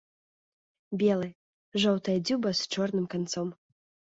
Белы, 1.01 1.29
жоўтая 1.83 2.17
дзюба 2.25 2.49
з 2.61 2.73
чорным 2.77 3.05
канцом. 3.17 3.47